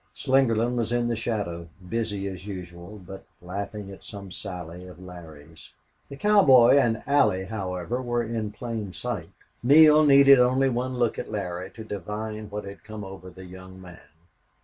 [0.15, 5.73] Slingerland was in the shadow, busy as usual, but laughing at some sally of Larry's.
[6.09, 9.29] The cowboy and Allie, however, were in plain sight.
[9.61, 13.79] Neale needed only one look at Larry to divine what had come over that young
[13.79, 14.01] man.